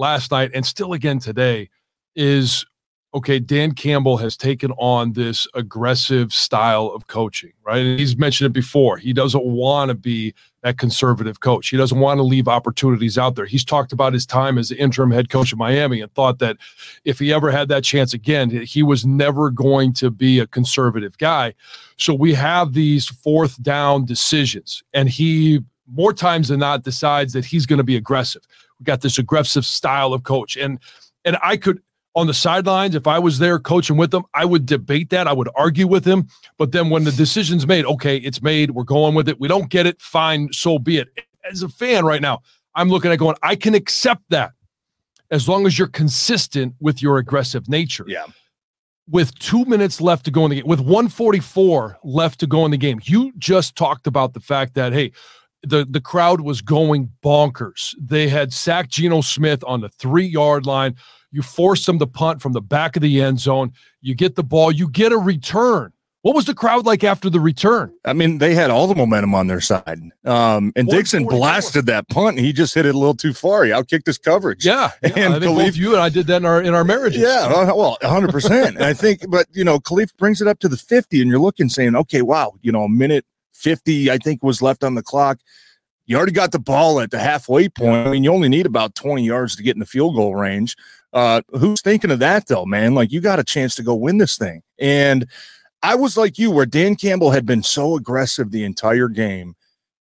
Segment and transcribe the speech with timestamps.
[0.00, 1.68] last night and still again today
[2.16, 2.66] is
[3.12, 7.84] okay, Dan Campbell has taken on this aggressive style of coaching, right?
[7.84, 8.98] And he's mentioned it before.
[8.98, 10.32] He doesn't want to be
[10.62, 11.70] that conservative coach.
[11.70, 13.46] He doesn't want to leave opportunities out there.
[13.46, 16.58] He's talked about his time as the interim head coach of Miami and thought that
[17.04, 21.18] if he ever had that chance again, he was never going to be a conservative
[21.18, 21.54] guy.
[21.96, 27.44] So we have these fourth down decisions, and he more times than not decides that
[27.44, 28.42] he's going to be aggressive.
[28.80, 30.78] We got this aggressive style of coach, and
[31.24, 31.82] and I could
[32.14, 35.28] on the sidelines, if I was there coaching with them, I would debate that.
[35.28, 36.28] I would argue with him.
[36.58, 39.38] But then when the decision's made, okay, it's made, we're going with it.
[39.38, 41.08] We don't get it, fine, so be it.
[41.48, 42.42] As a fan right now,
[42.74, 44.52] I'm looking at going, I can accept that
[45.30, 48.04] as long as you're consistent with your aggressive nature.
[48.08, 48.26] Yeah.
[49.08, 52.70] With two minutes left to go in the game, with 144 left to go in
[52.70, 55.12] the game, you just talked about the fact that, hey,
[55.62, 57.94] the the crowd was going bonkers.
[58.00, 60.96] They had sacked Geno Smith on the three yard line.
[61.32, 63.72] You force them to punt from the back of the end zone.
[64.00, 64.72] You get the ball.
[64.72, 65.92] You get a return.
[66.22, 67.94] What was the crowd like after the return?
[68.04, 70.00] I mean, they had all the momentum on their side.
[70.26, 72.38] Um, and Dickson blasted that punt.
[72.38, 73.64] he just hit it a little too far.
[73.64, 74.66] He outkicked his coverage.
[74.66, 77.16] Yeah, yeah and I Khalif, you and I did that in our in our marriage.
[77.16, 78.32] Yeah, well, 100.
[78.32, 81.40] percent I think, but you know, Kalif brings it up to the 50, and you're
[81.40, 83.24] looking, saying, okay, wow, you know, a minute
[83.54, 85.38] 50, I think, was left on the clock.
[86.06, 88.06] You already got the ball at the halfway point.
[88.06, 90.76] I mean, you only need about 20 yards to get in the field goal range.
[91.12, 92.94] Uh, who's thinking of that though, man?
[92.94, 94.62] Like you got a chance to go win this thing.
[94.78, 95.26] And
[95.82, 99.54] I was like you, where Dan Campbell had been so aggressive the entire game.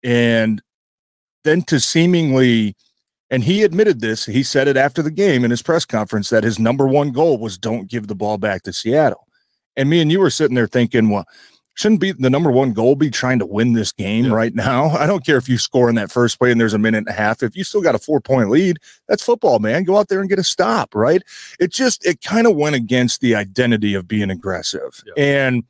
[0.03, 0.61] And
[1.43, 2.75] then to seemingly,
[3.29, 6.43] and he admitted this, he said it after the game in his press conference that
[6.43, 9.27] his number one goal was don't give the ball back to Seattle.
[9.75, 11.25] And me and you were sitting there thinking, well,
[11.77, 14.33] shouldn't be the number one goal be trying to win this game yeah.
[14.33, 14.89] right now.
[14.97, 17.07] I don't care if you score in that first play and there's a minute and
[17.07, 17.43] a half.
[17.43, 18.77] If you still got a four point lead,
[19.07, 19.83] that's football, man.
[19.83, 21.21] Go out there and get a stop, right?
[21.59, 25.03] It just it kind of went against the identity of being aggressive.
[25.05, 25.23] Yeah.
[25.23, 25.63] And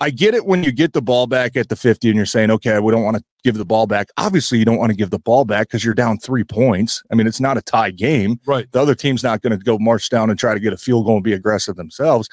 [0.00, 2.50] I get it when you get the ball back at the 50 and you're saying,
[2.52, 4.08] okay, we don't want to give the ball back.
[4.16, 7.02] Obviously, you don't want to give the ball back because you're down three points.
[7.10, 8.38] I mean, it's not a tie game.
[8.46, 8.70] Right.
[8.70, 11.06] The other team's not going to go march down and try to get a field
[11.06, 12.28] goal and be aggressive themselves.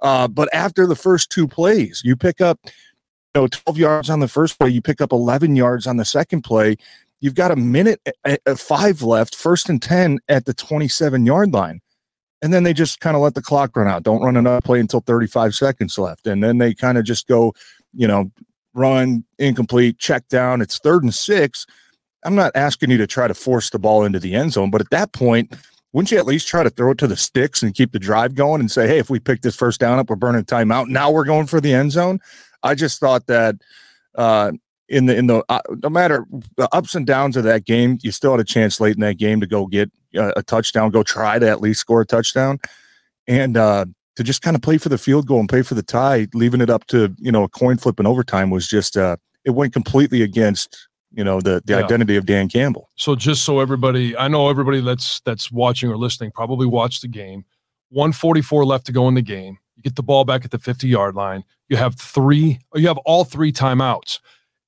[0.00, 4.20] Uh, but after the first two plays, you pick up, you know, 12 yards on
[4.20, 6.76] the first play, you pick up 11 yards on the second play.
[7.20, 11.80] You've got a minute, a, five left, first and 10 at the 27 yard line.
[12.42, 14.02] And then they just kind of let the clock run out.
[14.02, 16.26] Don't run another play until 35 seconds left.
[16.26, 17.54] And then they kind of just go,
[17.94, 18.30] you know,
[18.74, 20.60] run incomplete, check down.
[20.60, 21.66] It's third and six.
[22.24, 24.80] I'm not asking you to try to force the ball into the end zone, but
[24.80, 25.54] at that point,
[25.96, 28.34] wouldn't you at least try to throw it to the sticks and keep the drive
[28.34, 30.88] going and say, hey, if we pick this first down up, we're burning timeout.
[30.88, 32.20] Now we're going for the end zone.
[32.62, 33.54] I just thought that
[34.14, 34.52] uh,
[34.90, 36.26] in the in the uh, no matter
[36.58, 39.16] the ups and downs of that game, you still had a chance late in that
[39.16, 42.60] game to go get uh, a touchdown, go try to at least score a touchdown,
[43.26, 43.86] and uh,
[44.16, 46.60] to just kind of play for the field goal and play for the tie, leaving
[46.60, 49.72] it up to you know a coin flip in overtime was just uh, it went
[49.72, 51.84] completely against you know the the yeah.
[51.84, 52.90] identity of Dan Campbell.
[52.94, 57.08] So just so everybody, I know everybody that's that's watching or listening probably watched the
[57.08, 57.44] game.
[57.90, 59.58] 144 left to go in the game.
[59.76, 61.42] You get the ball back at the 50 yard line.
[61.68, 64.20] You have three, you have all three timeouts.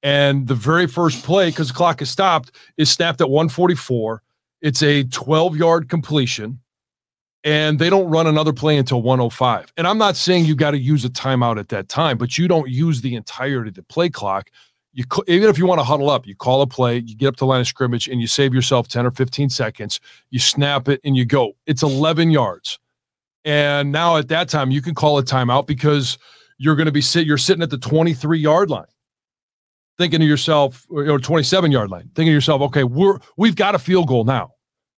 [0.03, 4.23] And the very first play, because the clock is stopped, is snapped at 144.
[4.63, 6.61] It's a 12 yard completion,
[7.45, 9.73] and they don't run another play until 105.
[9.77, 12.49] And I'm not saying you got to use a timeout at that time, but you
[12.49, 14.51] don't use the entirety of the play clock
[14.99, 17.37] you even if you want to huddle up, you call a play, you get up
[17.37, 20.01] to line of scrimmage, and you save yourself ten or fifteen seconds.
[20.31, 21.53] You snap it and you go.
[21.67, 22.81] It's eleven yards,
[23.45, 26.19] and now at that time you can call a timeout because
[26.59, 27.29] you're going to be sit.
[27.29, 28.89] You're sitting at the twenty three yard line,
[29.99, 33.77] thinking to yourself, or twenty seven yard line, thinking to yourself, okay, we're we've got
[33.77, 34.51] a field goal now.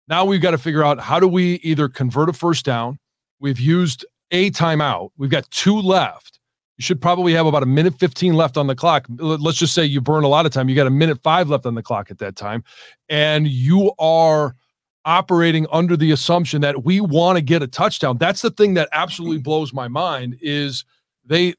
[0.09, 2.99] Now we've got to figure out how do we either convert a first down.
[3.39, 5.11] We've used a timeout.
[5.19, 6.40] We've got two left
[6.81, 9.05] You should probably have about a minute 15 left on the clock.
[9.19, 10.67] Let's just say you burn a lot of time.
[10.71, 12.65] You got a minute five left on the clock at that time.
[13.11, 14.57] And you are
[15.05, 18.17] operating under the assumption that we want to get a touchdown.
[18.17, 19.43] That's the thing that absolutely mm-hmm.
[19.43, 20.87] blows my mind is
[21.23, 21.53] they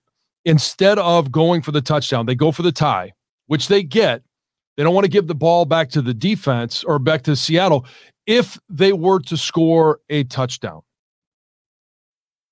[0.43, 3.13] instead of going for the touchdown, they go for the tie,
[3.45, 4.23] which they get.
[4.75, 7.85] They don't want to give the ball back to the defense or back to Seattle
[8.25, 10.81] if they were to score a touchdown.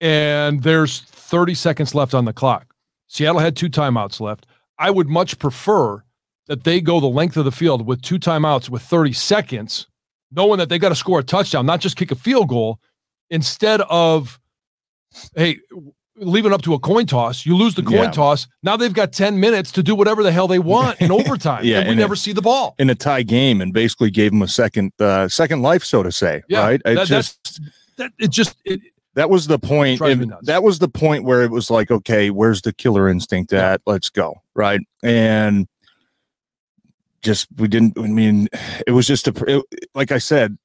[0.00, 2.74] and there's 30 seconds left on the clock.
[3.08, 4.46] Seattle had two timeouts left.
[4.78, 6.02] I would much prefer
[6.46, 9.86] that they go the length of the field with two timeouts with 30 seconds,
[10.30, 12.78] knowing that they got to score a touchdown, not just kick a field goal,
[13.30, 14.38] instead of,
[15.34, 15.58] hey,
[16.18, 17.44] leaving up to a coin toss.
[17.44, 18.10] You lose the coin yeah.
[18.10, 18.46] toss.
[18.62, 21.64] Now they've got 10 minutes to do whatever the hell they want in overtime.
[21.64, 22.74] yeah, and we never see the ball.
[22.78, 26.12] In a tie game and basically gave them a second uh, second life, so to
[26.12, 26.42] say.
[26.48, 26.80] Yeah, right?
[26.84, 27.60] It that, just
[27.98, 28.80] that it just it,
[29.16, 30.00] that was the point.
[30.42, 33.80] that was the point where it was like, okay, where's the killer instinct at?
[33.84, 34.42] Let's go.
[34.54, 34.80] Right.
[35.02, 35.66] And
[37.22, 38.48] just, we didn't, I mean,
[38.86, 39.64] it was just a, it,
[39.94, 40.56] like I said,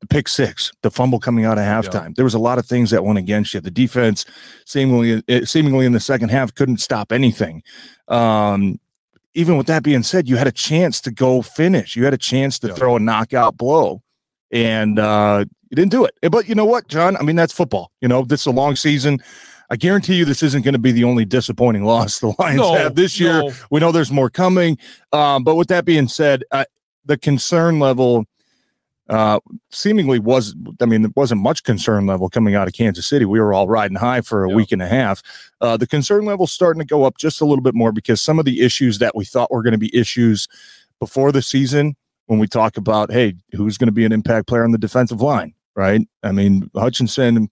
[0.00, 2.08] the pick six, the fumble coming out of halftime.
[2.08, 2.12] Yeah.
[2.16, 3.60] There was a lot of things that went against you.
[3.60, 4.26] The defense,
[4.66, 7.62] seemingly, seemingly in the second half, couldn't stop anything.
[8.08, 8.78] Um,
[9.32, 11.96] even with that being said, you had a chance to go finish.
[11.96, 12.74] You had a chance to yeah.
[12.74, 14.02] throw a knockout blow,
[14.50, 16.14] and uh, you didn't do it.
[16.30, 17.16] But you know what, John?
[17.16, 17.92] I mean, that's football.
[18.00, 19.20] You know, this is a long season.
[19.68, 22.74] I guarantee you this isn't going to be the only disappointing loss the Lions no,
[22.74, 23.42] have this year.
[23.42, 23.52] No.
[23.70, 24.78] We know there's more coming.
[25.12, 26.64] Um, but with that being said, uh,
[27.04, 28.26] the concern level
[29.08, 29.38] uh,
[29.70, 33.24] seemingly was, I mean, there wasn't much concern level coming out of Kansas City.
[33.24, 35.22] We were all riding high for a week and a half.
[35.60, 38.38] Uh, the concern level starting to go up just a little bit more because some
[38.38, 40.48] of the issues that we thought were going to be issues
[40.98, 41.94] before the season,
[42.26, 45.20] when we talk about, hey, who's going to be an impact player on the defensive
[45.20, 45.54] line?
[45.76, 46.00] Right?
[46.22, 47.50] I mean, Hutchinson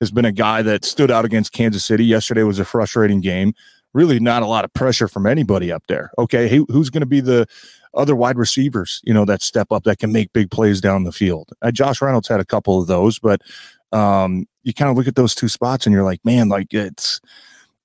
[0.00, 2.04] has been a guy that stood out against Kansas City.
[2.04, 3.54] Yesterday was a frustrating game.
[3.92, 6.10] Really, not a lot of pressure from anybody up there.
[6.18, 7.46] Okay, who's going to be the
[7.94, 11.12] other wide receivers, you know, that step up that can make big plays down the
[11.12, 11.50] field?
[11.62, 13.40] Uh, Josh Reynolds had a couple of those, but
[13.92, 17.20] um, you kind of look at those two spots and you're like, man, like it's.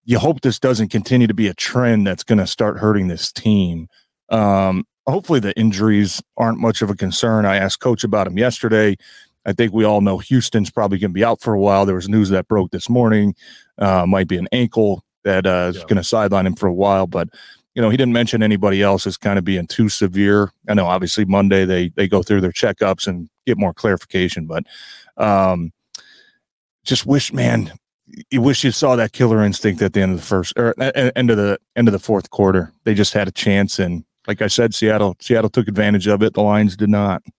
[0.03, 3.31] You hope this doesn't continue to be a trend that's going to start hurting this
[3.31, 3.87] team.
[4.29, 7.45] Um, hopefully, the injuries aren't much of a concern.
[7.45, 8.97] I asked Coach about him yesterday
[9.45, 11.85] I think we all know Houston's probably going to be out for a while.
[11.85, 13.35] There was news that broke this morning.
[13.77, 15.83] Uh, might be an ankle that uh, is yeah.
[15.83, 17.29] going to sideline him for a while, but
[17.75, 20.51] you know he didn't mention anybody else as kind of being too severe.
[20.67, 24.65] I know obviously Monday they they go through their checkups and get more clarification, but
[25.17, 25.71] um,
[26.83, 27.71] just wish, man,
[28.29, 31.31] you wish you saw that killer instinct at the end of the first or end
[31.31, 32.73] of the end of the fourth quarter.
[32.83, 36.33] They just had a chance, and like I said, Seattle Seattle took advantage of it.
[36.33, 37.23] The Lions did not.